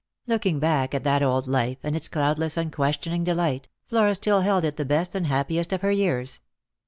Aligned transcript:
Looking 0.25 0.57
back 0.57 0.95
at 0.95 1.03
that 1.03 1.21
old 1.21 1.45
life 1.45 1.77
and 1.83 1.95
its 1.95 2.07
cloudless 2.07 2.57
unquestioning 2.57 3.23
delight, 3.23 3.67
Flora 3.85 4.15
still 4.15 4.41
held 4.41 4.63
it 4.63 4.77
the 4.77 4.83
best 4.83 5.13
and 5.13 5.27
happiest 5.27 5.71
of 5.71 5.81
her 5.81 5.91
years. 5.91 6.39